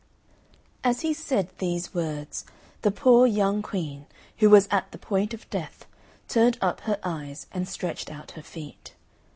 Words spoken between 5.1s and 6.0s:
of death,